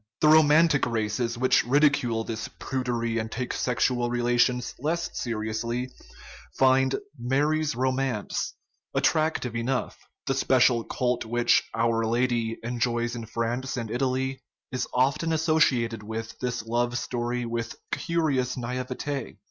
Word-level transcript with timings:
The 0.21 0.27
Romantic 0.29 0.87
races, 0.87 1.37
which 1.37 1.63
ridicule 1.63 2.23
this 2.23 2.47
prudery 2.47 3.19
and 3.19 3.31
take 3.31 3.53
sexual 3.53 4.09
relations 4.09 4.73
less 4.79 5.11
seriously, 5.15 5.91
find 6.57 6.95
Mary's 7.19 7.75
Ro 7.75 7.91
mance 7.91 8.55
attractive 8.95 9.55
enough; 9.55 9.99
the 10.25 10.33
special 10.33 10.83
cult 10.83 11.23
which" 11.23 11.61
Our 11.75 12.03
Lady" 12.03 12.57
enjoys 12.63 13.15
in 13.15 13.27
France 13.27 13.77
and 13.77 13.91
Italy 13.91 14.41
is 14.71 14.87
often 14.91 15.31
associated 15.31 16.01
with 16.01 16.39
this 16.39 16.65
love 16.65 16.97
story 16.97 17.45
with 17.45 17.75
curious 17.91 18.57
naivete". 18.57 19.37